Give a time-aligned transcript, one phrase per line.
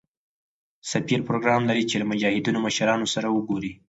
[0.91, 3.71] سفیر پروګرام لري چې له مجاهدینو مشرانو سره وګوري.